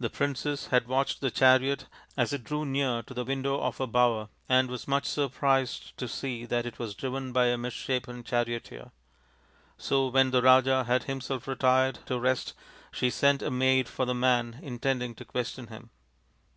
The 0.00 0.10
princess 0.10 0.66
had 0.66 0.88
watched 0.88 1.20
the 1.20 1.30
chariot 1.30 1.86
as 2.16 2.32
it 2.32 2.42
drew 2.42 2.64
near 2.64 3.04
to 3.04 3.14
the 3.14 3.24
window 3.24 3.60
of 3.60 3.78
her 3.78 3.86
bower, 3.86 4.30
and 4.48 4.68
was 4.68 4.88
much 4.88 5.04
surprised 5.06 5.96
to 5.98 6.08
see 6.08 6.44
that 6.46 6.66
it 6.66 6.80
was 6.80 6.96
driven 6.96 7.30
by 7.32 7.46
a 7.46 7.56
misshapen 7.56 8.24
charioteer. 8.24 8.90
So 9.76 10.08
when 10.08 10.32
the 10.32 10.42
Raja 10.42 10.82
had 10.82 11.04
himself 11.04 11.46
retired 11.46 12.00
to 12.06 12.18
rest 12.18 12.54
she 12.90 13.10
sent 13.10 13.40
a 13.40 13.50
maid 13.52 13.88
for 13.88 14.04
the 14.04 14.12
man, 14.12 14.58
intending 14.60 15.14
to 15.14 15.24
question 15.24 15.68
him. 15.68 15.90